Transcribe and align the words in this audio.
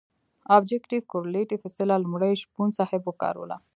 ابجګټف 0.55 1.01
کورلیټف 1.11 1.59
اصطلاح 1.67 1.97
لومړی 2.01 2.33
شپون 2.43 2.69
صاحب 2.77 3.01
وکاروله. 3.05 3.55